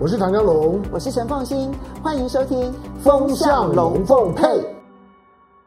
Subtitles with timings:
[0.00, 1.72] 我是唐江龙，我是陈凤新，
[2.04, 4.46] 欢迎收听《风向龙凤配》。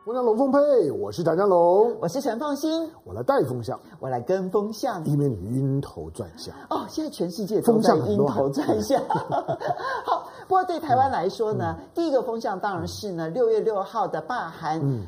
[0.05, 6.55] 风向龙凤配，我是唐江龙，我是陈凤新，我来带风向，我来跟风向，以免你晕头转向。
[6.69, 9.03] 哦，现在全世界都在晕头转向。
[10.05, 14.79] 好，不过对台湾来说呢，嗯、第一个风向当然是呢，六月六号的罢韩。
[14.81, 15.05] 嗯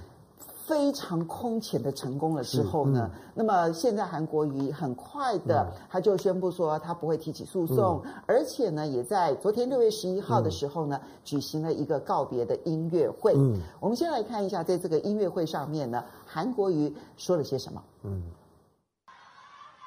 [0.66, 13.34] 非常空前的成功了之后呢，嗯、那么现在韩国瑜很快的他就宣布说他不会提起诉讼，嗯、而且呢也在昨天六月十一号的时候呢、嗯、举行了一个告别的音乐会。
[13.36, 17.84] 嗯，我们先来看一下在这个音乐会上面呢，韩国瑜说了些什么。
[18.04, 18.24] 嗯，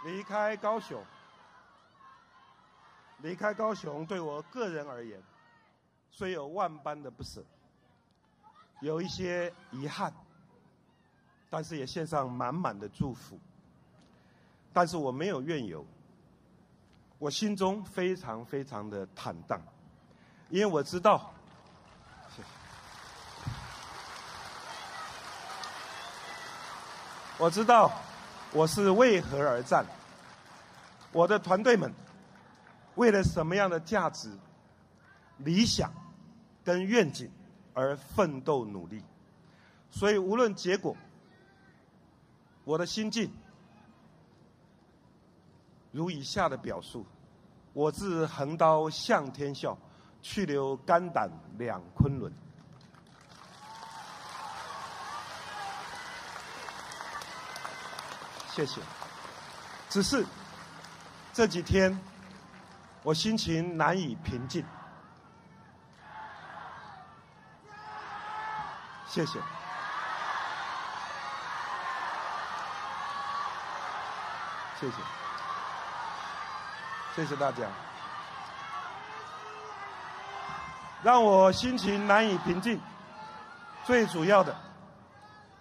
[0.05, 1.01] 离开高雄，
[3.23, 5.19] 离开高雄对我个人而言，
[6.11, 7.43] 虽有万般的不舍，
[8.83, 10.13] 有一些遗憾。
[11.49, 13.39] 但是也献上满满的祝福，
[14.73, 15.87] 但是我没有怨尤，
[17.19, 19.61] 我心中非常非常的坦荡，
[20.51, 21.33] 因为我知道，
[27.39, 27.91] 我知道。
[28.53, 29.85] 我是为何而战，
[31.13, 31.93] 我的团队们。
[32.95, 34.31] 为了什么样的价值、
[35.39, 35.93] 理想。
[36.65, 37.31] 跟愿景。
[37.75, 39.03] 而奋斗努力，
[39.91, 40.97] 所以无论结果。
[42.67, 43.33] 我的心境
[45.93, 47.07] 如以下的表述：
[47.73, 49.79] 我自横刀向天笑，
[50.21, 52.33] 去留肝胆两昆仑。
[58.51, 58.81] 谢谢。
[59.89, 60.27] 只是
[61.33, 61.97] 这几天
[63.05, 64.65] 我心情难以平静。
[69.07, 69.41] 谢谢。
[74.79, 74.97] 谢谢，
[77.15, 77.67] 谢谢大家。
[81.03, 82.79] 让我心情难以平静，
[83.85, 84.55] 最主要的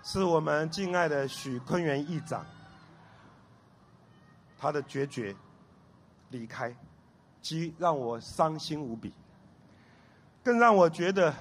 [0.04, 2.46] 是我们敬爱的许昆源议长，
[4.58, 5.34] 他的决绝
[6.30, 6.76] 离开，
[7.42, 9.14] 即让我伤心无比。
[10.44, 11.34] 更让我觉得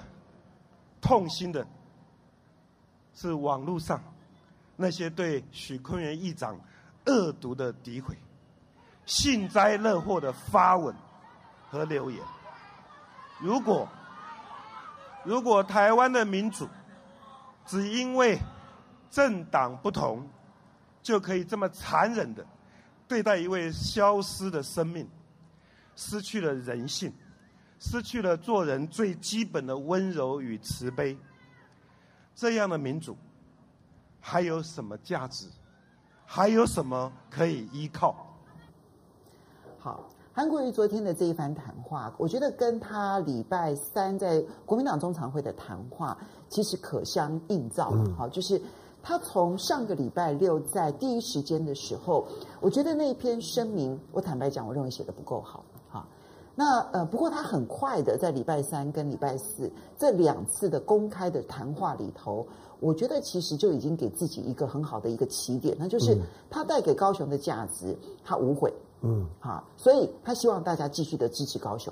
[1.01, 1.67] 痛心的
[3.13, 4.01] 是网络上
[4.77, 6.57] 那些对许昆源议长。
[7.05, 8.17] 恶毒的诋毁，
[9.05, 10.95] 幸灾乐祸的发文
[11.69, 12.21] 和留言。
[13.39, 13.87] 如果
[15.23, 16.67] 如果台湾的民主
[17.65, 18.39] 只因为
[19.09, 20.27] 政党不同，
[21.01, 22.45] 就可以这么残忍的
[23.07, 25.07] 对待一位消失的生命，
[25.95, 27.13] 失去了人性，
[27.79, 31.17] 失去了做人最基本的温柔与慈悲，
[32.33, 33.17] 这样的民主
[34.19, 35.47] 还有什么价值？
[36.25, 38.15] 还有什么可以依靠？
[39.79, 40.03] 好，
[40.33, 46.17] 韩国瑜昨天的这一番谈话，我觉得跟他礼拜三在国民党中常会的谈话
[46.49, 47.93] 其实可相映照。
[48.17, 48.61] 好，就是
[49.01, 52.27] 他从上个礼拜六在第一时间的时候，
[52.59, 55.63] 我觉得那一篇声明，我坦白讲，我认为写的不够好。
[56.57, 62.45] 好，那呃，不过他很快的在礼拜三跟礼拜四这两次的公开的谈话里头。
[62.81, 66.15] 我觉得其实就已经给自己一个很好的一个起点，那就是
[66.49, 68.71] 他带给高雄的价值，他无悔，
[69.01, 71.91] 嗯，好，所以他希望大家继续的支持高雄，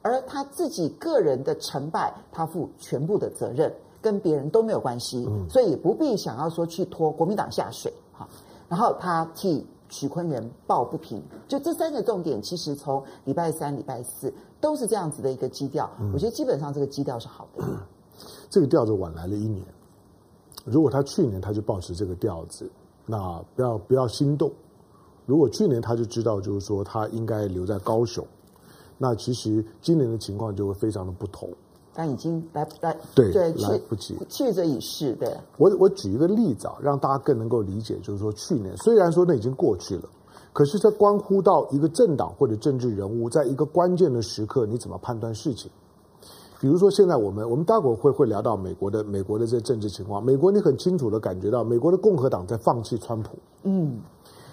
[0.00, 8.26] 而他自己个人的成败，他负全部的责任，跟别人都没有关系，所以也不必想要说去拖国民党下水，好，
[8.66, 17.64] 然后他替许坤元抱不平，就这三个重点，其实从礼拜三、礼拜四都是这样子的一个基调，我觉得基本上这个基调是好的，
[18.50, 19.64] 这个调子晚来了一年。
[20.64, 22.70] 如果他去年他就保持这个调子，
[23.06, 24.52] 那不要不要心动。
[25.24, 28.26] 如果去年他就知道，就是说他应该留在高雄，
[28.98, 31.48] 那其实今年的情况就会非常的不同。
[31.94, 35.14] 但已经来来对对来不及，去则已逝。
[35.14, 40.08] 对，我我举一个例子啊，让大家更能够理解，就是说去年虽然说那已经过去了，
[40.52, 45.70] 可是这关乎到一个政党或者政治人物，在一个关键的时刻，你怎么判断事情？
[46.60, 50.20] 比如说，现在我们我们待会儿会会聊到美国的美国的这政治情况。
[50.20, 53.38] 美国，你很清楚的感觉到，美国的共和党在放弃川普。
[53.62, 54.00] 嗯，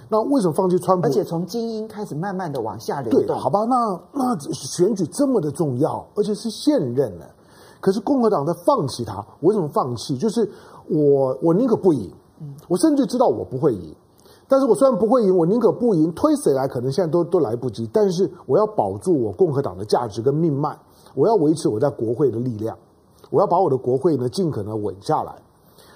[0.09, 1.07] 那为什么放弃川普？
[1.07, 3.25] 而且从精英开始慢慢的往下流动。
[3.25, 7.25] 对，好吧，那那选举这么的重要，而且是现任呢。
[7.81, 10.17] 可是共和党在放弃他，为什么放弃？
[10.17, 10.49] 就是
[10.87, 12.11] 我我宁可不赢，
[12.67, 13.95] 我甚至知道我不会赢，
[14.47, 20.75] 但是我虽然不会赢，我宁可不赢，推谁来可能现在都都来不及，但是我要保住我共和党的价值跟命脉。
[21.13, 22.77] 我要维持我在国会的力量，
[23.29, 25.33] 我要把我的国会呢尽可能稳下来。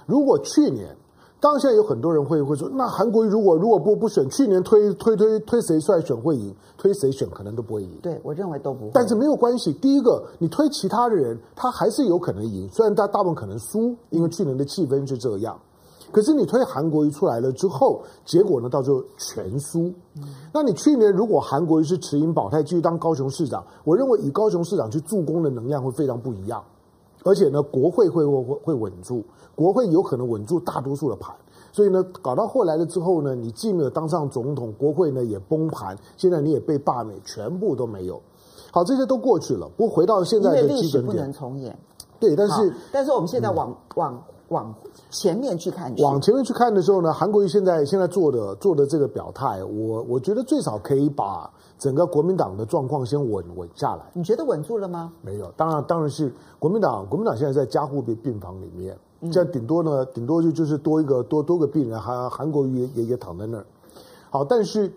[0.06, 0.96] 如果去年
[1.42, 7.90] 当然现在有很多人会会说，那韩国瑜如果如果不不选，去年推推推推谁出来选会赢，推谁选可能都不会赢。
[8.02, 8.92] 对，我认为都不会。
[8.94, 15.58] 但是没有关系，第一个你推其他的人，他还是有可能赢，虽然他大部分可能输，因为去年的气氛是这样。
[16.12, 19.94] 可是你推韩国瑜出来了之后，结果呢，到最后全输。
[20.18, 26.64] 嗯、那你去年如果韩国瑜是持盈保泰继续当高雄市长，我认为以高雄市长去助攻的能量会非常不一样，
[27.24, 29.24] 而且呢，国会会会会稳住，
[29.56, 31.36] 国会有可能稳住大多数的盘。
[31.72, 38.22] 所以呢，搞到后来了之后呢，你既没有当上总统，国会呢也崩盘，现在你也被罢免，全部都没有。
[38.72, 39.70] 好，这些都过去了。
[39.78, 41.78] 不过回到现在的基本点，不能重演。
[42.20, 44.24] 对，但是但是我们现在往、嗯、往。
[44.50, 44.74] 往
[45.12, 51.48] 前面去看，往前面去看的时候呢，韩国瑜现在现在做的做的这个表态，我我觉得最少可以把
[51.80, 54.04] 整个国民党的状况先稳稳下来。
[54.14, 55.12] 你觉得稳住了吗？
[55.24, 63.66] 没有，当然当然是国民党，国民党现在在加护病病房里面，现在顶多呢，顶多就就是多一个多多个病人，韩韩国瑜也也也躺在那儿。
[64.30, 64.92] 好，但是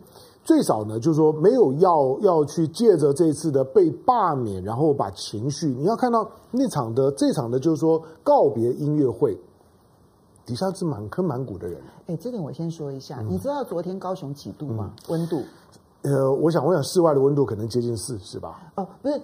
[0.45, 9.39] 最少呢，就是说没有要要去借着这次的被罢免，然后把情绪，你要看到那场的这场的，就是说告别音乐会。
[10.45, 11.81] 底下是满坑满谷的人。
[12.09, 13.19] 哎，这点我先说一下。
[13.21, 14.91] 嗯、你知道昨天高雄几度吗？
[15.07, 15.41] 嗯、温度？
[16.03, 18.61] 呃，我想，我想室外的温度可能接近四十吧。
[18.75, 19.21] 哦，不是，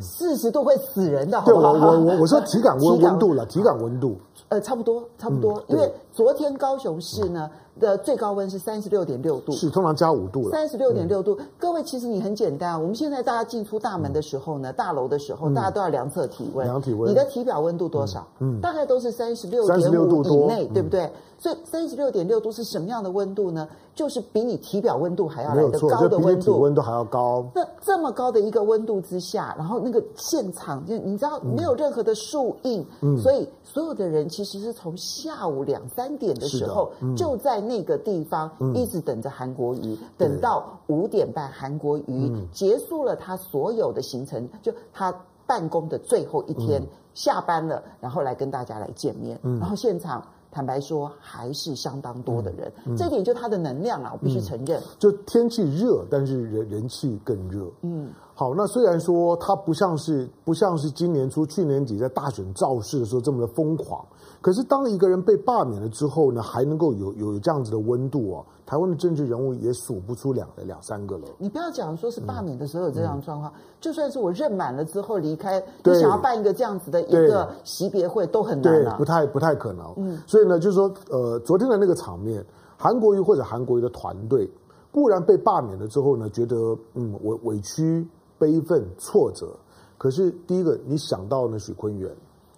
[0.00, 1.72] 四十度会死人的，好不好？
[1.72, 4.16] 对，我我我我说 体感温温度了，体感温度。
[4.48, 7.50] 呃，差不多，差不多，嗯、因为昨天高雄市呢。
[7.76, 10.50] 嗯的最高温是三十六点六度，是通常加五度了。
[10.50, 16.66] 三十六点六度，嗯、各位其实你很简单，我们现在大家进出大门的时候呢，嗯、大楼的时候，大家都要量测体温。
[16.66, 18.26] 量体温，你的体表温度多少？
[18.38, 21.10] 嗯，大概都是三十六点五以内，对不对？
[21.38, 23.68] 所以三十六点六度是什么样的温度呢？
[23.94, 27.44] 就是比你体表温度还要来的高的温度，比体温度还要高。
[27.54, 38.50] 那这么高的一个温度之下，然后那个现场就你知道没有任何的树荫，嗯，所以所有的人其实是从下午两三点的时候就在那个地方。
[38.74, 45.14] 一直等着韩国瑜，等到五点半，韩国瑜结束了他所有的行程，就他
[45.46, 46.82] 办公的最后一天
[47.14, 49.38] 下班了，然后来跟大家来见面。
[49.42, 54.80] 然后现场坦白说还是相当多的人，这点就他的能量啊，我必须承认。
[54.98, 57.70] 就天气热，但是人人气更热。
[57.82, 64.04] 嗯，好，那虽然说它不像是不像是今年初、去年底在大选造势的时候这么的疯狂。
[64.42, 71.24] 可是，当一个人被罢免了之后呢，还能够有有这样子的温度哦，台湾的政治人物也数不出两个两三个了。
[71.38, 79.94] 你不要讲说是罢免的时候有这样状况，嗯、就算是我任满了之后离开，对你想要办一个这样子的一个惜别会都很难、啊、对，不太不太可能。
[79.96, 82.44] 嗯，所以呢，就是说，呃，昨天的那个场面，
[82.76, 84.48] 韩国瑜或者韩国瑜的团队
[84.92, 86.56] 固然被罢免了之后呢，觉得
[86.94, 88.06] 嗯委委屈、
[88.38, 89.56] 悲愤、挫折。
[89.98, 92.14] 可是第一个，你想到呢许坤元。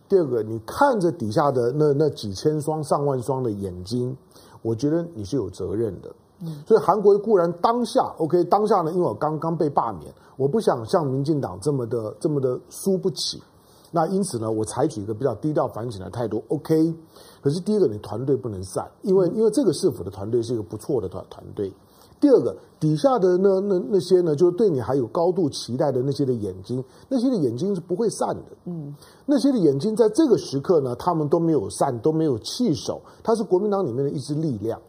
[0.08, 4.16] 第二个，你看着底下的那那几千双、上万双的眼睛，
[4.62, 6.10] 我觉得你是有责任的。
[6.40, 13.42] 嗯，所以韩国固然当下 OK，当下呢，因为我刚刚被罢免，我不想像民进党这么的这么的输不起。
[13.90, 16.42] 那因此呢，我采取一个比较低调反省的态度。
[16.48, 16.94] OK，
[17.42, 21.72] 可是第一个，你团队不能散，因为因为这个市府的团队是一个不错的团团队。
[22.20, 28.42] 第二个，底下的那那那些呢，就是对你还有高度期待的那些的眼睛，那些的眼睛是不会散的。
[28.64, 28.94] 嗯，
[29.26, 34.80] 那些的眼睛在这个时刻呢，他们都没有散，都没有弃守，它是国民党里面的一支力量。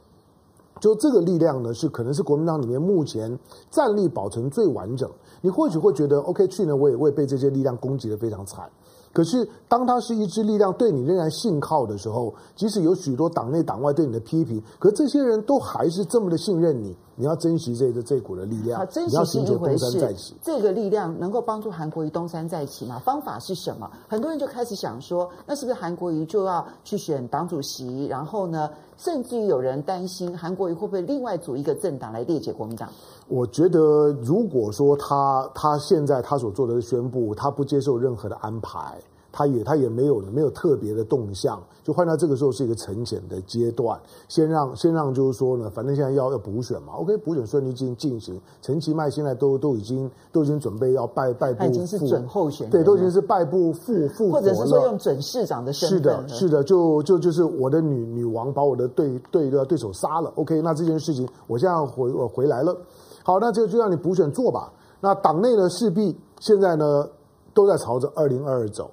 [0.80, 3.38] 就这个力量呢，是可能是国民党里面目前
[3.70, 5.10] 战力保存最完整。
[5.42, 8.69] 你或许会觉得，OK，去年我也会被这些力量攻击的非常惨。
[9.11, 16.95] 可是，当他是一支力量，对你仍然信靠的时候，即使有许多党内党外对你的批评，可这些人都还是这么的信任你。
[17.16, 20.33] 你要珍惜这个这股的力量，珍惜是一回事。
[20.42, 22.97] 这个力量能够帮助韩国瑜东山再起吗？
[22.99, 23.92] 方法是什么？
[24.07, 28.06] 很多人就开始想说，那是不是韩国瑜就要去选党主席？
[28.06, 32.87] 然后呢，甚至于有人担心韩国瑜会不会另外组一个政党来裂解国民党？
[33.28, 38.97] 我觉得，如果说他他现在他所做的宣布，他不接受任何的安排。
[39.31, 62.76] 他也他也没有没有特别的动向，就换到这个时候是一个沉潜的阶段，先让先让就是说呢，反正现在要要补选嘛，OK，补选顺利进进行，陈其迈现在都都已经都已经准备要拜拜部，已经是准候选人，对，都已经是拜部复复活了，或者是说用准市长的身份，是的，是的，就就就是我的女女王把我的对对的对手杀了，OK，那这件事情我现在回我回来了，
[63.24, 67.07] 好，那这个就让你补选做吧，那党内呢势必现在呢
[67.54, 68.90] 都在朝着二零二二走。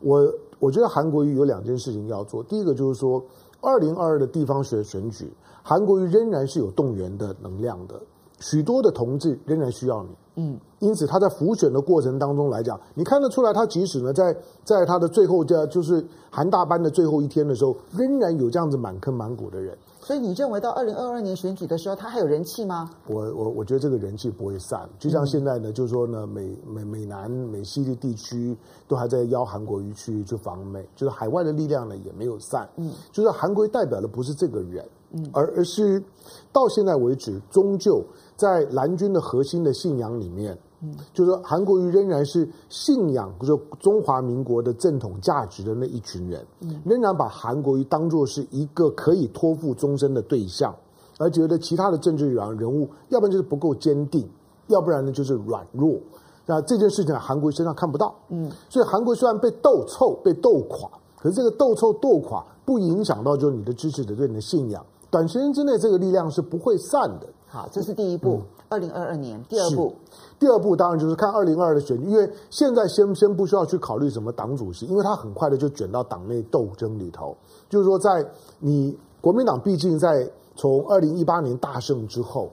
[0.00, 3.22] 我我觉得韩国瑜有两件事情要做，第一个就是说，
[3.60, 8.00] 二零二二的地方选选举，韩国瑜仍然是有动员的能量的，
[8.40, 19.76] 许多的同志仍然需要你，嗯，因此他在浮选的过程当中来讲，你看得出来，他即使呢在在他的最后这，就是韩大班的最后一天的时候，仍然有这样子满坑满谷的人。
[20.00, 22.90] 所以你认为到二零二二年选举的时候，他还有人气吗？
[23.06, 28.56] 我我我觉得这个人气不会散，就像现在呢，嗯、就是说呢，美美美南美西的地区
[28.88, 32.66] 都还在邀韩国瑜去去访美，就是海外的力量呢也没有散。
[32.76, 36.02] 嗯，就是韩国瑜代表的不是这个人，嗯，而而是
[36.50, 38.02] 到现在为止，终究
[38.40, 40.58] 在蓝军的核心的信仰里面。
[40.82, 50.74] 嗯，就是说，韩国瑜仍然是信仰，就是中华民国的正统价值的那一群人，嗯，仍然把韩国瑜当作是一个可以托付终身的对象，
[51.18, 54.26] 而觉得其他的政治人人物，要不然就是不够坚定，
[54.68, 56.00] 要不然呢就是软弱。
[56.46, 60.88] 那这件事情，韩国瑜身上看不到，嗯，所以韩国瑜虽然被斗臭、被斗垮，
[61.20, 67.28] 可是这个斗臭、斗垮不影响到就是你的支持者对你的信仰，短时间之内这个力量是不会散的。
[67.50, 68.40] 好，这是第一步。
[68.68, 69.92] 二零二二年，第二步，
[70.38, 77.36] 第二步当然就是看二零二二的选举，因为现在先先不需要去考虑什么党主席，因为他很快的就卷到党内斗争里头。
[77.68, 78.24] 就是说，在
[78.60, 82.48] 你国民党毕竟在从二零一八年大胜之后，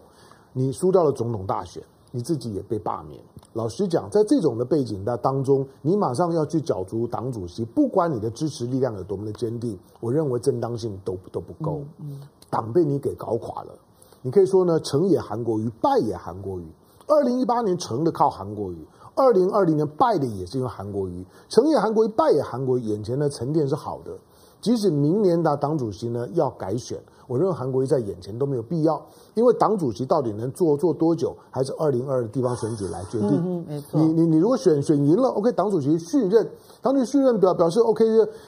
[0.51, 3.21] 你输掉了总统大选，你自己也被罢免。
[3.53, 13.71] 老实讲，在这种的背景的当中，你马上要去角逐党主席，不管你的支持力量有多么的坚定，我认为正当性都都不够，嗯，党被你给搞垮了。
[14.27, 16.67] 你可以说呢，成也韩国瑜，败也韩国瑜。
[17.07, 21.25] 二零一八年成的靠韩国瑜，二零二零年败的也是因为韩国瑜。
[21.47, 22.81] 成也韩国瑜，败也韩国瑜。
[22.81, 24.11] 眼前的沉淀是好的，
[24.59, 29.01] 即使明年的党主席呢要改选，我认为韩国瑜在眼前都没有必要，
[29.33, 33.31] 因为党主席到底能做做多久，还是二零二地方选举来决定。
[33.31, 33.97] 嗯，没错。
[34.01, 36.45] 你你你如果选选赢了，OK，党主席续任，
[36.81, 38.03] 党主席续任表表示 OK，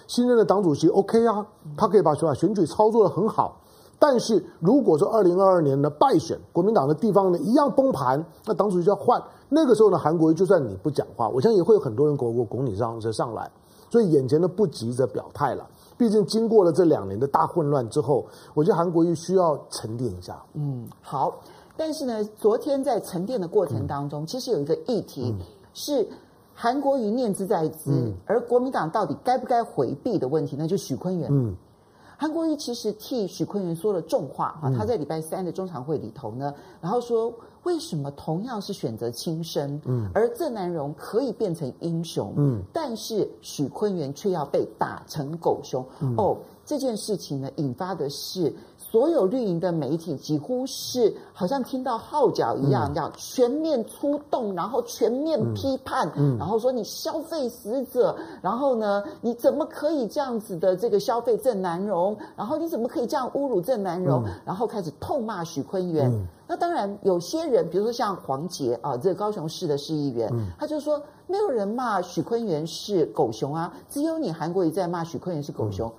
[0.08, 3.62] 新任的党主席 OK 啊，他可以把把选举操作的很好。
[4.00, 9.22] 但是如果说二零二二年的败选，国民党的地方呢一样崩盘，那党主席就要换。
[9.50, 13.52] 那个时候呢，韩国瑜就算你不讲话，我相信也会有很多人拱拱拱你上车上来。
[13.92, 20.42] 所以眼前呢不急着表态了，毕竟经过了这两年的大混乱之后，我觉得韩国瑜需要沉淀一下。
[20.54, 21.34] 嗯，好。
[21.76, 26.08] 但是呢，昨天在沉淀的过程当中，嗯、其实有一个议题、嗯、是
[26.54, 31.30] 韩国瑜念兹在兹，嗯、而国民党到底该不该回避的问题，那就是许昆源。
[31.32, 31.56] 嗯。
[32.22, 37.34] 韩国瑜其实替许坤元说了重话啊，他在礼拜三的中常会里头呢，然后说
[37.64, 46.36] 为什么同样是选择轻生，嗯，而郑南荣可以变成英雄，嗯，但是许坤元却要被打成狗熊，嗯、哦，
[46.66, 48.54] 这件事情呢，引发的是。
[48.92, 62.18] 所有绿营的媒体几乎是好像听到号角一样，这样全面出动，然后全面批判，然后说你消费死者，然后呢，你怎么可以这样子的这个消费郑南榕？
[62.36, 64.24] 然后你怎么可以这样侮辱郑南榕？
[64.44, 66.12] 然后开始痛骂许坤元。
[66.48, 70.28] 那当然，有些人，比如说像黄杰啊，这个高雄市的市议员，
[70.58, 75.92] 他就说没有人骂许坤元是狗熊啊，只有你韩国瑜在骂许坤元是狗熊，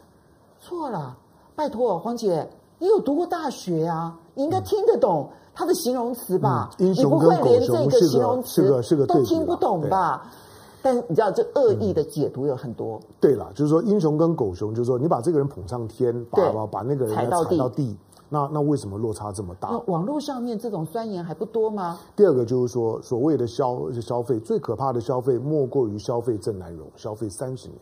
[0.59, 1.17] 错了，
[1.55, 2.51] 拜托黄捷。
[2.81, 4.19] 你有读过大学啊？
[4.35, 6.71] 你应该听得懂他的形容词吧？
[6.79, 8.67] 嗯、英雄你不会连这个形容词
[9.07, 10.33] 都听不懂吧？
[10.81, 12.97] 但你知道这恶意的解读有很多。
[12.97, 17.95] 嗯、对了，就是说英雄跟狗熊，就是说你把这个人捧上天，把把把那个人踩到地，到地
[18.31, 19.69] 那那为什么落差这么大？
[19.71, 21.99] 那网络上面这种酸言还不多吗？
[22.17, 27.79] 第二个就是说，所谓的消消费，最可怕的消费莫过于消费正南荣，消费三十年。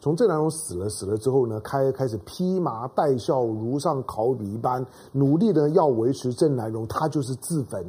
[0.00, 7.84] 从郑南榕死了死了之后呢，开开始披麻戴孝，如上考妣一般，努力的要维持郑南榕，他就是自焚。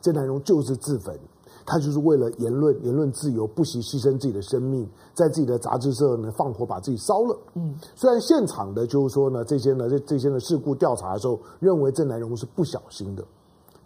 [0.00, 1.18] 郑南榕就是自焚，
[1.66, 7.36] 他就是为了言论言论自由，不惜牺牲自己的生命，在自己的杂志社呢放火把自己烧了。
[7.54, 13.24] 嗯，虽然现场的就是说呢，这些呢这这些呢事故调查的时候，认为郑南榕是不小心的，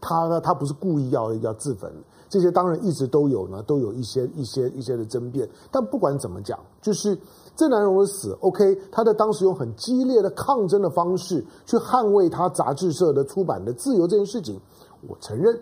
[0.00, 1.90] 他呢他不是故意要要自焚。
[2.28, 5.48] 这些当然一直都有呢，都有一些一些一些的争辩。
[5.70, 7.18] 但不管怎么讲，就是
[7.56, 14.60] 郑南榕的死，OK，他在当时用很激烈的抗争的方式去捍卫他杂志社的出版的自由这件事情，
[15.08, 15.58] 我承认，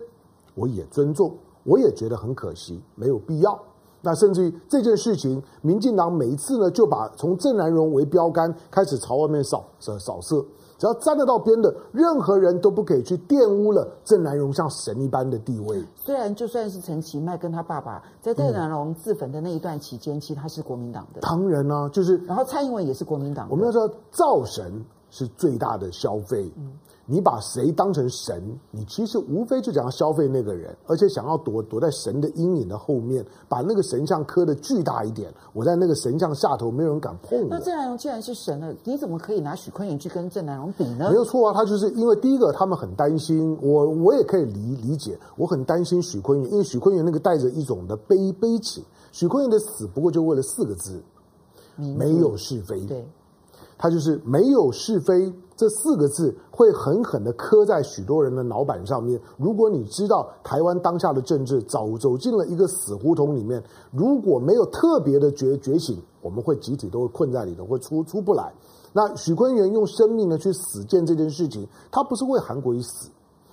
[0.54, 3.58] 我也尊重，我也觉得很可惜，没有必要。
[4.02, 10.44] 那甚至于这件事情，民进党每一次呢就把从郑南榕为标杆开始朝外面扫扫扫射。
[10.78, 15.82] 只要沾得到边的任何人都不可以去玷污了郑南荣像神一般的地位。
[15.94, 21.20] 虽然就算是陈其迈跟他爸爸在郑南荣自焚的那一段期间，嗯、其实他是国民党的。
[21.20, 22.16] 当然啊，就是。
[22.26, 23.46] 然后蔡英文也是国民党。
[23.50, 26.52] 我们要知道，造神是最大的消费。
[27.08, 28.42] 你把谁当成神？
[28.72, 35.32] 你其实无非就想要消费那个人，而且想要躲躲在神的阴影的后面，把那个神像磕的巨大一点。
[35.52, 37.46] 我在那个神像下头，没有人敢碰我。
[37.48, 41.08] 那郑南榕既然是神了，你怎么可以拿许坤元去跟郑南榕比呢？
[41.08, 48.82] 没有错啊，他就是因为第一个，他们很担心我，我也可以理理解，我很担心许坤元，因为许坤元那个带着一种的悲悲情。
[49.12, 51.00] 许坤元的死不过就为了四个字：
[51.76, 52.80] 没有是非。
[52.80, 53.06] 对。
[53.78, 59.20] 他就是没有是非这四个字会狠狠的刻在许多人的脑板上面。
[59.36, 68.52] 如果你知道台湾当下的政治走走进了一个死胡同里面，如果没有特别的觉觉醒，我们会集体都会困在里头，会出出不来。
[68.92, 73.10] 那许坤元用生命呢去死谏这件事情，他不是为韩国瑜死，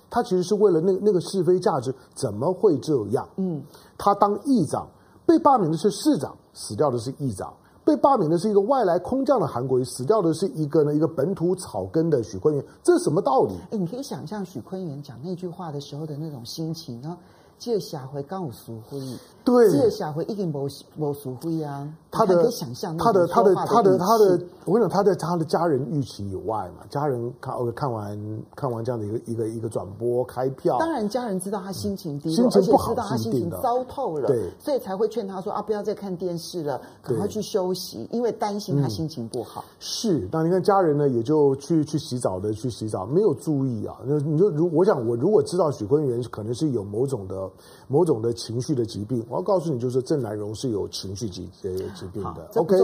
[0.08, 3.28] 他其实是为了那那个是非价值，怎么会这样？
[3.36, 3.62] 嗯，
[3.98, 4.88] 他当议长
[5.26, 7.52] 被罢免的是市长，死掉的是议长。
[7.84, 13.54] 被罢免的是一个外来空降的韩国瑜，死掉的是一个呢一个本土草根的许坤元，这是什么道理？
[13.70, 17.16] 哎，你可以想象许坤元讲那句话的时候的那种心情呢？
[17.58, 18.98] 这下回刚有赎回，
[19.44, 21.88] 对，这下回一定没没赎回啊。
[22.10, 39.64] 他的想象他的他的他的他的，我跟你讲，他在他的家人预期以外嘛，家人看看完看完这样的一个一个一个转播开票，当然家人知道他心情低落，心情不好，知道他心情糟透了，对，所以才会劝他说啊，不要再看电视了，赶快去休息，因为担心他心情不好。
[39.66, 43.96] 嗯、是，那你看家人呢，也就去去洗澡的去洗澡，没有注意啊。
[44.04, 47.43] 那你就如我想，我如果知道许坤元可能是有某种的。
[47.88, 52.48] 某种的情绪的疾病，我要告诉你，就是郑南荣是有情绪疾呃疾病的。
[52.56, 52.76] OK，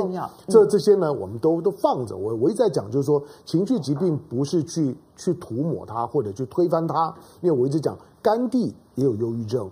[0.49, 2.17] 这这些呢，我们都都放着。
[2.17, 9.71] 我我一直在讲，就是说情绪疾病不是去去涂抹它或者去推翻它，因为我一直讲，甘地也有忧郁症，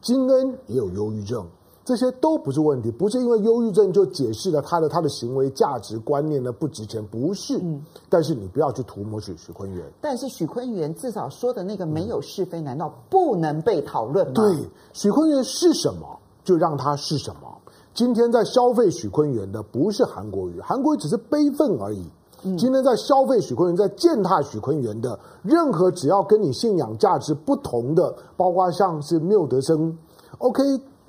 [0.00, 1.46] 金恩也有忧郁症。
[1.86, 7.56] 这些都不是问题，不是因为忧郁症就解释了他的他的行为价值观念呢不值钱，不是。
[7.58, 9.84] 嗯，但是你不要去涂抹许许坤元。
[10.00, 14.32] 但是许坤元至少说的那个没有是非，难道不能被讨论吗？
[14.34, 17.56] 对，许坤元是什么，就让他是什么。
[17.94, 22.04] 今天在消费许坤元的不是韩国瑜，韩国瑜只是悲愤而已。
[22.42, 29.96] 嗯，今天在消费许坤元，在践踏许坤元的任何只要跟你信仰价值不同的，包括像是缪德生
[30.38, 30.64] ，OK。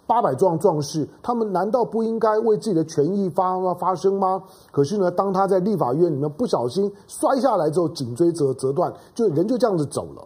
[0.07, 4.41] 八百壮壮士，他们难道不应该为自己的权益发发声吗？
[4.71, 10.25] 可是呢，当他在立法院里面不小心摔下来之后，颈椎折折断，就人就这样子走了。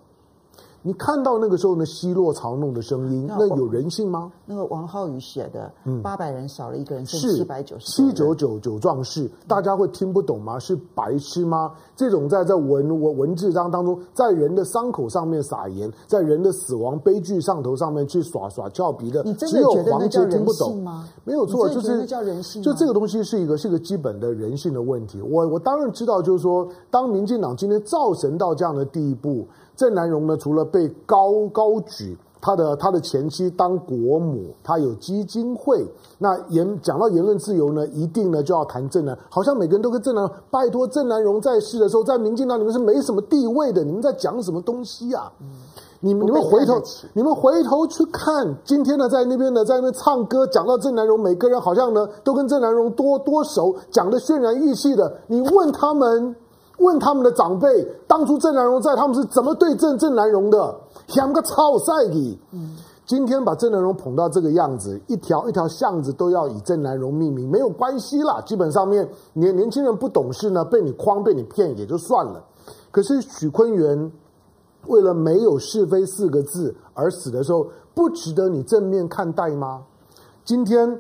[0.83, 4.31] 你看到那个时候呢，奚落嘲弄的声音，那有人性吗？
[4.47, 5.71] 那个王浩宇写的，
[6.01, 10.57] 八百人少了一个人，是七百九十七九九九壮士，大家会听不懂吗？
[10.57, 11.71] 是白痴吗？
[12.01, 21.07] 这种在在文文文字当当中，在人的伤口上面撒盐，在人的死亡悲剧上头上面去耍耍俏皮的，你真的觉得那叫人性吗？
[21.23, 22.63] 没有错，就是叫人性。
[22.63, 25.21] 就这个东西是一个是一个基本的人性的问题。
[25.21, 29.47] 我我当然知道，就是说，当民进党今天造神到这样的地步。
[29.75, 35.85] 郑南荣呢，除了被高高举他的他的前妻当国母，他有基金会。
[36.17, 43.83] 那言讲到言论自由呢，一定呢就要谈郑南，好像每个人都跟郑南拜托郑南榕在世的时候，在民进党里面是没什么地位的。
[43.83, 45.31] 你们在讲什么东西啊？
[45.99, 46.81] 你们你们回头
[47.13, 55.17] 你们回头去看，今天呢在那边呢在那边唱歌，讲到郑南榕，每个人好像呢都跟郑南榕多多熟，讲的渲染欲泣的。
[55.27, 56.35] 你问他们。
[56.77, 57.67] 问他们的长辈，
[58.07, 60.75] 当初郑南榕在，他们是怎么对郑郑南榕的？
[61.15, 62.39] 两个超赛的。
[62.51, 68.41] 嗯，今天把郑南榕捧到这个样子，一条一条巷子都要以郑南榕命名，没有关系啦。
[68.45, 72.43] 基本上面年年轻人不懂事呢，被你诓被你骗也就算了。
[72.91, 74.11] 可是许坤元
[74.87, 79.83] 为了没有是非四个字而死的时候，不值得你正面看待吗？
[80.43, 80.99] 今天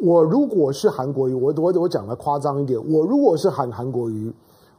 [0.00, 4.32] 我如果是韩国瑜，我我我讲的夸张一点，我如果是韩韩国瑜。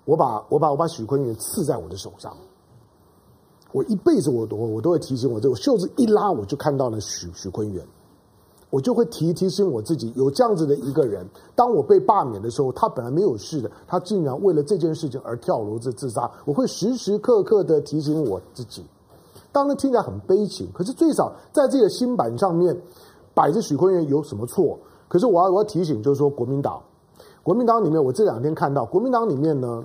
[0.05, 2.35] 我把我把我把许坤元刺在我的手上，
[3.73, 7.83] 我一辈子我都我都会提醒我，这个袖子一拉，我就看到了许许坤元，
[8.69, 18.85] 我就会提提醒我自己，有这样子的一个人，当我被罢免的时候，他本来没有事的，他竟然为了这件事情而跳楼自自杀，我会时时刻刻的提醒我自己。
[19.51, 22.79] 当然听起来很悲情，可是最少在这个新版上面
[23.33, 24.77] 摆着许坤元有什么错？
[25.07, 26.81] 可是我要我要提醒，就是说国民党。
[27.43, 29.83] 国民党里面，我这两天看到国民党里面呢，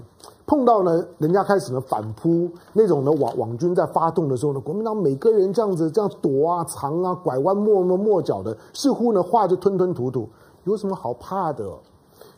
[0.49, 10.27] 碰到呢，人家开始呢反扑那种呢网网军在发动的时候呢，国民党每个人这样子这样躲啊藏啊拐弯抹抹抹角的，似乎呢话就吞吞吐吐，
[10.65, 11.71] 有什么好怕的？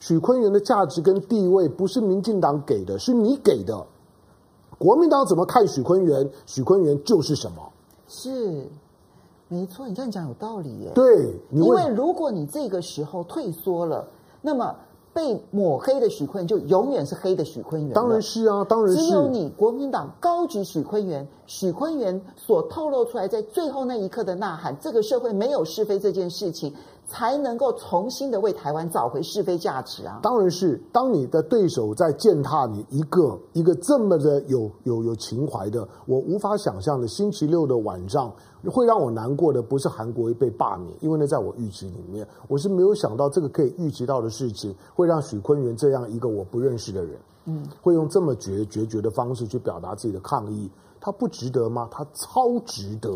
[0.00, 3.86] 许坤元的价值跟地位不是民进党给的，是你给的。
[4.76, 6.28] 国民党怎么看许坤元？
[6.46, 7.62] 许坤元就是什么？
[8.08, 8.66] 是，
[9.46, 10.90] 没错，你这样讲有道理耶。
[10.96, 14.04] 对，因为如果你这个时候退缩了，
[14.42, 14.74] 那么。
[15.12, 17.92] 被抹黑的许坤元就永远是黑的许坤元。
[17.92, 19.02] 当然是啊，当然是。
[19.02, 26.72] 只有你国民党高举许坤元，许坤元所透露出来，在最后那一刻的呐喊，这个社会没有是非这件事情。
[27.10, 30.20] 才能够重新的为台湾找回是非价值啊！
[30.22, 38.32] 当然是，当你的对手在践踏你一个一个这么的有有有情怀的，我无法想象的星期六的晚上
[38.70, 50.70] 会让我难过的，不是韩国瑜被罢免，因为呢，在我预期里面，我是没有想到这个可以预期到的事情，会让许坤元这样一个我不认识的人，嗯，会用这么决决绝的方式去表达自己的抗议，
[51.00, 51.88] 他不值得吗？
[51.90, 53.10] 他超值得。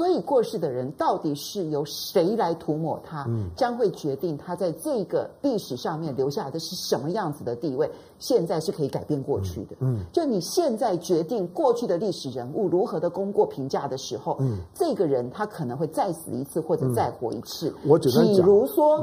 [0.00, 7.90] 所以过世的人到底是由谁来涂抹他，将会决定他在这个历史上面留下来的是什么样子的地位。
[8.18, 17.70] 现在是可以改变过去的，嗯，就你现在决定过去的历史人物如何的功过评价的时候，嗯，这个人他可能会再死一次或者再活一次。
[17.86, 19.00] 我只能讲，比如说，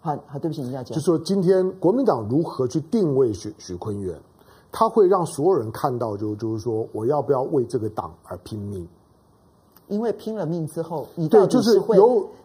[0.00, 4.20] 好好，对不起，你要讲，就说今天国民党如何去定位许许坤元，
[4.72, 8.84] 他会让所有人看到，就就是说，我要不要为这个党而拼命。
[9.90, 11.98] 因为拼了命之后，你到底是会，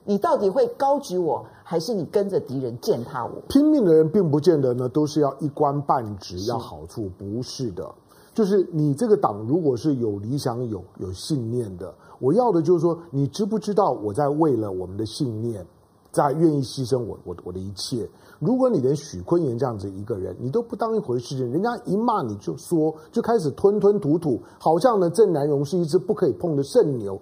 [0.03, 3.31] 你到底会高举我，还是你跟着敌人践踏我？
[3.47, 7.89] 拼命的人并不见得呢，都是要一官半职要好处，不是的。
[8.33, 15.65] 就是你这个党如果是有理想、有有信念的，我要的就是说，你知不知道我在为了我们的信念，
[16.11, 18.09] 在愿意牺牲我我我的一切？
[18.39, 27.17] 如果你连许坤元这样子一个人，你都不当一回事情，人家一骂你就说，就开始吞吞吐吐，好像呢郑南榕是一只不可以碰的圣牛。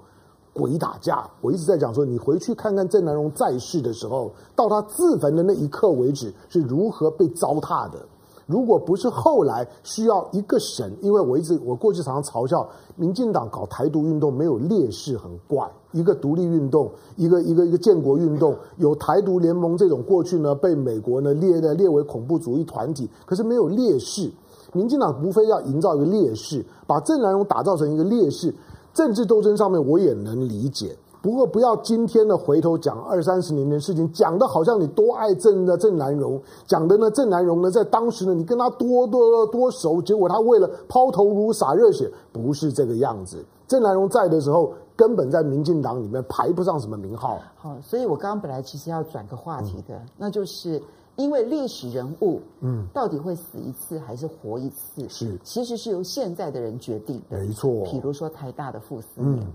[0.54, 7.98] 鬼打架，我一直在讲说，你回去看看郑南榕在世的时候，到他自焚的那一刻为止，是如何被糟蹋的。
[8.46, 24.30] 如果不是后来需要一个神，因为我一直我过去常常嘲笑民进党搞台独运动没有烈士很怪，一个独立运动，一个一个一个建国运动，有台独联盟这种过去呢被美国呢列的列为恐怖主义团体，可是没有烈士。
[24.74, 28.54] 民进党无非要营造一个烈士，把郑南榕打造成一个烈士。
[28.93, 43.43] 政治斗争上面我也能理解，不过不要今天呢回头讲二三十年的事情，讲的好像你多爱郑的郑南榕，讲的呢郑南榕呢在当时呢你跟他多多多熟，结果他为了抛头颅洒热血，不是这个样子。
[43.67, 47.39] 郑南榕在的时候，根本在民进党里面排不上什么名号。
[47.58, 50.82] 好，所以我刚刚本来其实要转个话题的，嗯、那就是。
[51.15, 55.08] 因为历史人物，嗯，到底会死一次还是活一次？
[55.10, 57.38] 是，其实是由现在的人决定的。
[57.38, 57.84] 没错。
[57.86, 59.45] 比如说台大的傅斯年，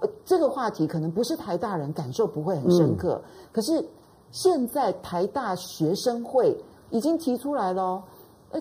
[0.00, 3.84] 嗯，这个话题可能不是台大人感受不会很深刻，嗯，可是
[4.30, 6.56] 现在台大学生会
[6.90, 8.02] 已经提出来了。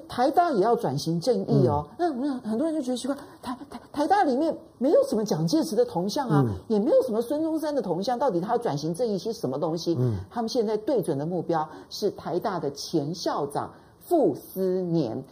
[0.09, 9.95] 台大也要转型正义哦，嗯、那很多人就觉得奇怪，台台台大里面没有什么蒋介石的铜像啊，嗯、也没有什么孙中山的铜像，到底他要转型正义是什么东西？
[9.97, 15.23] 嗯，他们现在对准的目标是台大的前校长傅斯年。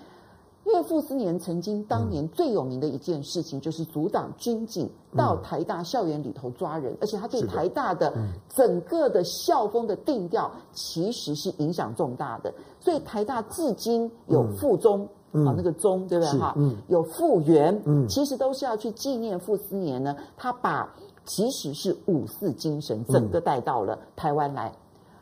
[0.65, 8.13] 因为傅斯年曾经当年最有名的一件事情，就是阻挡军警到台大校园里头抓人，而且他对台大的
[8.47, 12.54] 整个的校风的定调，其实是影响重大的。
[12.80, 16.56] 所以台大至今有附中啊，那个宗对不对哈？
[16.88, 20.15] 有复原，其实都是要去纪念傅斯年呢。
[20.38, 20.93] 他把
[21.26, 24.72] 其实是五四精神整个带到了台湾来。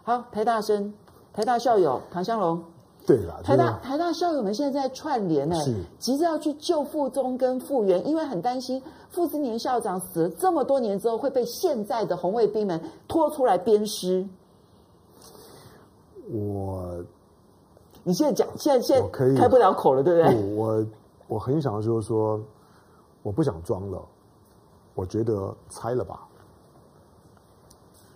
[0.04, 0.94] 好，台大生，
[1.32, 2.62] 台大校友唐香龙。
[3.04, 5.56] 对了，台大台大校友们现在在串联呢，
[5.98, 14.28] 急着要去救傅宗跟复原，因为很担心傅斯年校长死了这么多年之后会被现在的红卫兵们拖出来鞭尸。
[16.32, 17.04] 我，
[18.04, 20.56] 你现在讲，现在现在开不了口了，对不对？
[20.56, 20.86] 我
[21.28, 22.40] 我很想就是说，
[23.22, 24.02] 我不想装了，
[24.96, 26.28] 我觉得拆了吧。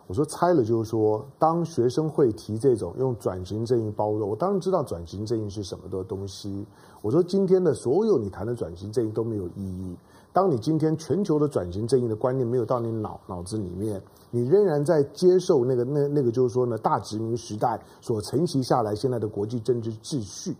[0.07, 6.65] 我说拆了，就是说，当学生会提这种用转型正义包装，我当然知道转型正义是什么的东西。
[7.01, 9.95] 我说今天的所有你谈的转型正义都没有意义。
[10.35, 20.53] 当你今天全球的转型正义的观念没有到你脑脑子里面，你仍然在接受那个那那个就是说呢，大殖民时代所承袭下来现在的国际政治秩序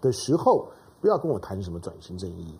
[0.00, 0.68] 的时候，
[1.00, 2.54] 不要跟我谈什么转型正义。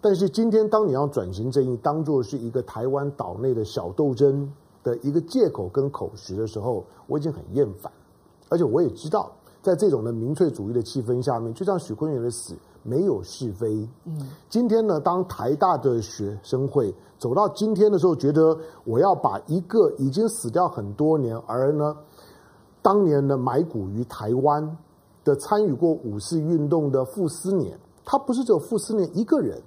[0.00, 4.50] 但是今天当你要转型正义当做是一个台湾岛内的小斗争。
[4.84, 7.92] 的一个借口跟口实的时候，我已经很厌烦，
[8.48, 12.54] 而且我也知道，在这种的民粹主义的气氛下面，就像许坤元的死
[12.88, 13.88] 没有是非。
[14.06, 21.94] 嗯，今天呢，当台大的学生会走到今天的时候，觉得我要把一个已经死掉很多年，而呢，
[22.80, 24.76] 当年呢埋骨于台湾
[25.24, 29.60] 的参与过五四运动的傅斯年，他不是只有傅斯年一个人。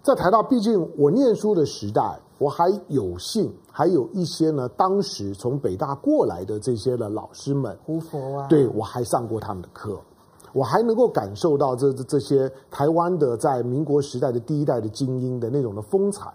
[0.00, 9.98] 在台大，毕竟我念书的时代，我还有幸还有一些呢，当时从北大过来的这些的老师们，胡佛啊，对，我还上过他们的课，
[10.52, 16.32] 我还能够感受到这这这些台湾的在民国时代的第一代的精英的那种的风采，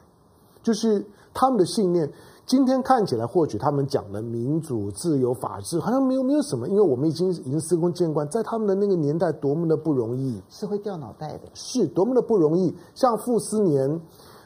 [0.62, 2.12] 就是他们的信念。
[2.46, 12.76] 今天看起来，或许他们讲的民主、自由、法治，好像没有没有什么，因为我们已经已经司空见惯，在他们的那个年代，多么的不容易，是会掉脑袋的，是多么的不容易。
[12.96, 14.02] 像傅斯年，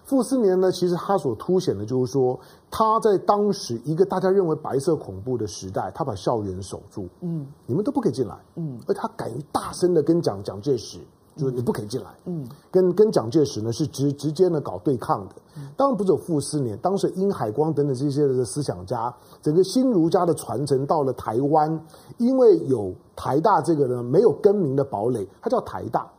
[0.07, 2.39] 傅斯年呢，其实他所凸显的就是说，
[2.71, 10.97] 他在当时一个大家认为白色恐怖的时代，他把校园守住，嗯，你们都不可以进来，嗯，而他敢于大声的跟蒋蒋介石。
[11.35, 15.35] 就是你不可以进来，嗯，跟跟蒋介石呢是直直接呢搞对抗的，
[15.75, 21.85] 当然不只有傅斯年，当时殷海光等等这些的思想家，整个新儒家的传承到了台湾，
[22.17, 26.11] 因为有台大这个呢没有更名的堡垒，它叫台大，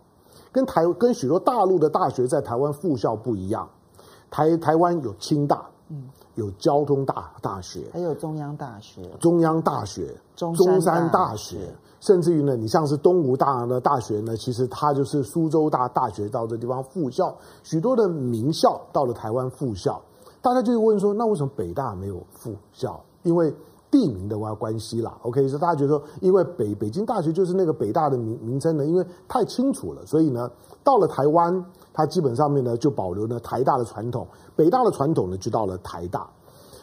[0.53, 3.69] 跟台跟许多大陆的大学在台湾附校不一样，
[4.31, 6.09] 台台湾有清大，嗯。
[6.35, 20.01] 有交通大大学，还有中央大学，中央大学，中山大学，甚至于呢，你像是东吴大的大学呢，其实它就是苏州大大学到这地方附校，许多的名校到了台湾附校，
[20.41, 23.03] 大家就会问说，那为什么北大没有附校？
[23.25, 23.53] 因为
[23.91, 25.19] 地名的关关系啦。
[25.23, 30.49] OK，所以大家觉得说，因为北北京大学就是那个北大的名名称呢，因为太清楚了，所以呢，
[30.85, 31.65] 到了台湾。
[31.99, 36.31] 它基本上面呢，就保留了台大的传统，北大的传统呢，就到了台大。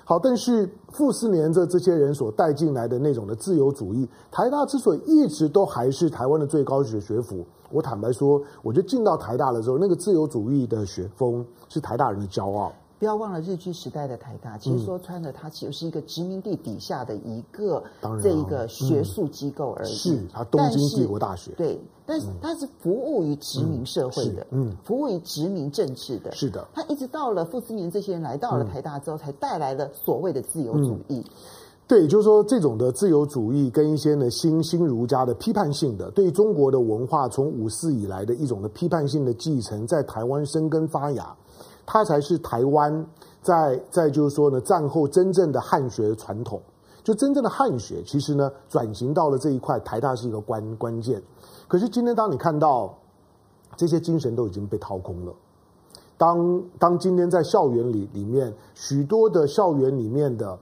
[0.04, 12.74] 好，但是傅斯年这这些人所带进来的那种的自由主义，台大之所以一直都还是台湾的最高学学府，我坦白说，我就进到台大的时候，那个自由主义的学风是台大人的骄傲。
[12.98, 17.84] 不要忘了日据时代的台大，其实说穿了，它其实是一个殖民地底下的一个
[18.24, 19.92] 这一个学术机构而已。
[19.92, 21.52] 嗯、是，它东京帝国大学。
[21.58, 26.32] 对，但是它是服务于殖民社会的，嗯，嗯服务于殖民政治的。
[26.32, 31.18] 是的，它一直到了傅斯年这些人来到了台大之后，才带来了所谓的自由主义。
[31.18, 31.32] 嗯、
[31.90, 41.36] 对，就是说这种的自由主义跟一些呢新新儒家的批判性的，对中国的文化从五四以来的一种的批判性的继承，在台湾生根发芽。
[41.86, 43.06] 它才是台湾
[43.42, 46.62] 在在就是说呢，战后真正的汉学传统，
[47.04, 51.22] 就真正的汉学，其实呢转型到了这一块，台大是一个关关键。
[51.68, 52.98] 可是今天当你看到
[53.76, 55.34] 这些精神都已经被掏空了，
[56.18, 60.58] 当当今天在校园里里面许多的校园里面的。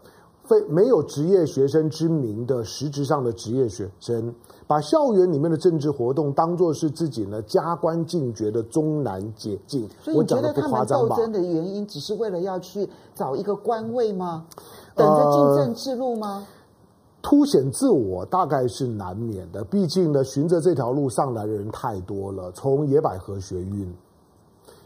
[0.46, 4.36] 非没有职业学生之名的实质上的职业学生，
[4.74, 9.88] 把校园里面的政治活动当做是自己呢加官进爵的终南捷径。
[10.02, 14.48] 所以你觉得他们斗争的原因，只是为了要去找一个官位吗？
[14.96, 16.48] 等着进政治路吗？
[16.48, 16.48] 呃，
[17.22, 23.94] 凸显自我大概是难免的，毕竟呢，循着这条路上来的人太多了，从野百合学运。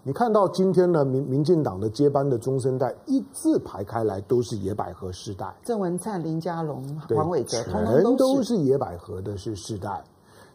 [0.07, 5.53] 你看到今天呢，民民进党的接班的中生代一字排开来，都是野百合世代。
[5.65, 6.81] 郑文灿、林佳龙、
[7.13, 10.01] 黄伟哲，全都是野百合的是世代。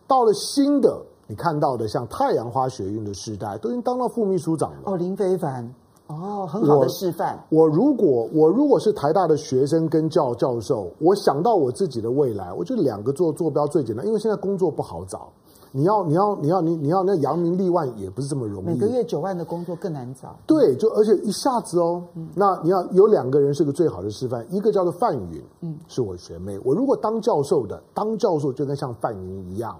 [0.06, 4.78] 到了新的，你看到的像太阳花学运的世代，都已经当到副秘书长了。
[4.84, 5.70] 哦，林非凡，
[6.06, 7.38] 哦，很好的示范。
[7.50, 15.28] 我，我如果我如果是台大的学生跟教教授，我想到我自己的未来，我就两个做坐标最简单，因为现在工作不好找。
[15.74, 20.36] 你要你要你要你你要那扬名立万也不是这么容易，每个月九万的工作更难找。
[20.46, 29.76] 对，就而且一下子哦，嗯、那你要有两个人是个最好的示范，一个叫做范云，嗯，是我学妹，我如果当教授的，当教授就跟像范云一样。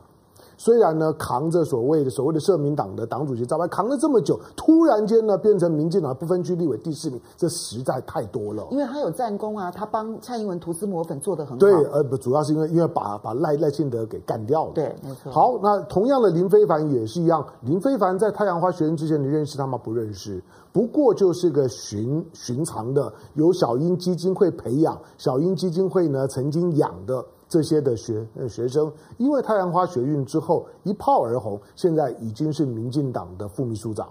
[0.63, 8.65] 虽然呢，扛着所谓的所谓的社民党的党主席招牌扛了这么久，突然间呢变成民进党不分区立委第四名，这实在太多了。
[8.71, 11.59] 因为他有战功啊，他帮蔡英文涂脂抹粉做得很好。
[11.59, 14.71] 对，呃，不，主要是因为因为把把赖赖清德给干掉了。
[14.73, 15.33] 对，没错。
[15.33, 19.77] 好，那同样的林非凡也是一样，林非凡在太阳花学运之前，你认识他吗？
[19.77, 27.25] 不认识，不过就是个寻寻常的，由小英基金会培养，小英基金会呢曾经养的。
[27.53, 34.09] 这些的学学生，因为太阳花学运之后一炮而红，现在已经是民进党的副秘书长。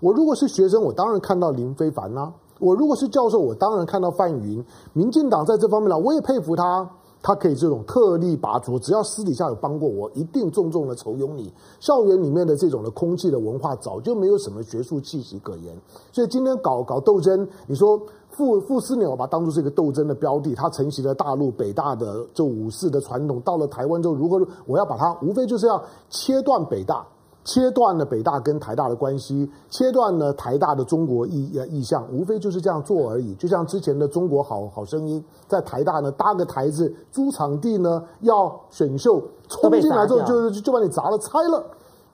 [0.00, 4.64] 我如果是学生，我当然看到林非凡啦；我如果是教授，我当然看到范云。
[4.94, 6.90] 民进党在这方面呢，我也佩服他。
[7.22, 11.52] 他可以这种特立拔擢，只要私底下有帮过我，一定重重的酬庸你。
[11.78, 15.76] 校园里面的这种的空气的文化，早就没有什么学术气息可言。
[16.12, 18.00] 所以今天搞搞斗争，你说
[18.40, 24.40] 傅傅斯年把它当作是一个斗争的标的，他承袭了大陆北大的这五四的传统，到了台湾之后如何？
[24.64, 27.04] 我要把它，无非就是要切断北大。
[27.42, 33.34] 切断了北大跟台大的关系，切断了台大的中国意意向，无非就是这样做而已。
[33.34, 41.64] 就像之前的中国好好声音，在台大呢搭个台子，租场地呢要选秀，冲进来之后就就就把你砸了拆了，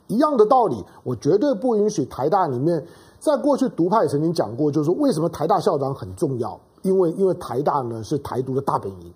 [0.06, 0.82] 一样的道理。
[1.02, 2.86] 我绝对不允许台大里面
[3.26, 6.56] 在过去独派曾经讲过，就是说为什么台大校长很重要？
[6.82, 9.12] 因为因为台大呢是台独的大本营，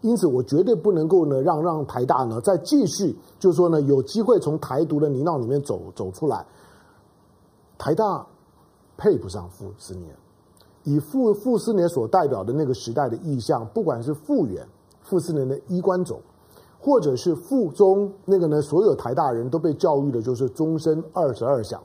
[0.00, 6.46] 因此我绝对不能够呢让让台大呢再继续，就是说呢有机会从台独的泥淖里面走走出来。
[7.76, 8.26] 台大
[8.96, 10.16] 配不上傅斯年，
[10.84, 14.66] 以傅傅斯年所代表的那个时代的意象，不管是傅园、
[15.02, 16.18] 傅斯年的衣冠冢，
[16.80, 21.78] 或者是傅中那个呢，所有台大人都被教育的就是终身二十二响。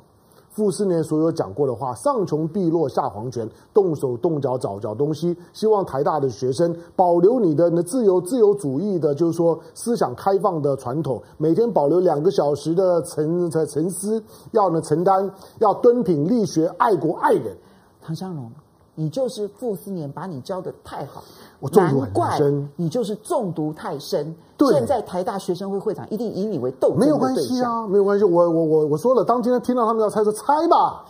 [0.57, 5.37] 傅斯年所有讲过的话，上穷碧落下黄泉，动手动脚找找东西。
[5.53, 17.55] 希望台大的学生保留你的那自由自由主义的，就是说思想开放的传统，每天保留两个小时的沉沉思，要呢承担，要敦品力学，爱国爱人。
[18.01, 18.49] 唐湘龙，
[18.99, 21.23] 你就是傅斯年把你教的太好。
[21.59, 24.35] 我中毒很深，你就是中毒太深。
[24.57, 26.95] 对，现在台大学生会会长一定以你为斗。
[26.97, 28.25] 没有关系啊，没有关系。
[28.25, 31.05] 我我我我说了，当今天听到他们要猜，说猜吧。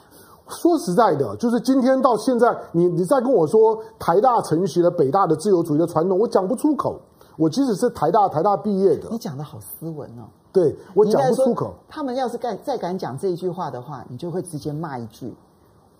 [0.49, 6.99] 说实在的，就是今天到现在，你你再跟我说台大承袭了北大的自由主义的传统，我讲不出口。
[7.37, 10.27] 我即使是台大台大毕业的，你讲的好斯文哦。
[10.51, 11.73] 对，我讲不出口。
[11.87, 15.33] 他们要是敢再敢讲这一句话的话，你就会直接骂一句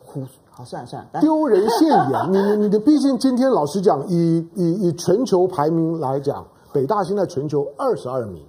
[0.04, 0.26] 胡。
[0.58, 2.32] 好，算了算了，丢人现眼。
[2.32, 6.44] 你你你的，毕竟今天老实讲，以以以全球排名来讲，
[6.74, 8.44] 北大现在全球二十二名，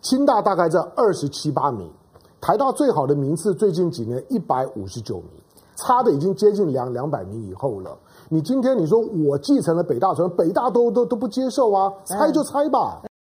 [0.00, 1.90] 清大大概在二十七八名，
[2.40, 5.28] 台大最好的名次最近几年一百五十九名，
[5.76, 7.94] 差的已经接近两两百名以后了。
[8.30, 13.02] 你今天你说我继承了北大传，北大都都都不接受啊，猜就猜吧。